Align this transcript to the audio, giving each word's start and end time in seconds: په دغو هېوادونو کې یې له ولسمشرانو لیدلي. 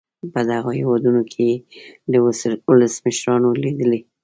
په 0.33 0.39
دغو 0.49 0.71
هېوادونو 0.79 1.21
کې 1.31 1.41
یې 1.49 1.57
له 2.11 2.17
ولسمشرانو 2.71 3.49
لیدلي. 3.63 3.99